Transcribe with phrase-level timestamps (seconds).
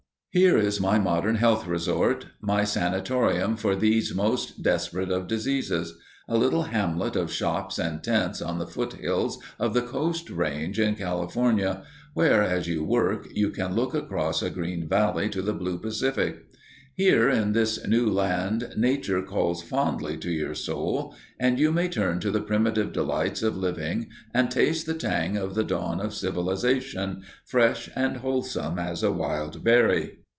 [0.33, 5.97] Here is my modern health resort, my sanitorium for these most desperate of diseases;
[6.29, 10.95] a little hamlet of shops and tents on the foothills of the Coast Range in
[10.95, 11.83] California,
[12.13, 16.45] where as you work you can look across a green valley to the blue Pacific.
[16.95, 22.21] Here in this new land nature calls fondly to your soul, and you may turn
[22.21, 27.23] to the primitive delights of living and taste the tang of the dawn of civilization,
[27.45, 30.19] fresh and wholesome as a wild berry.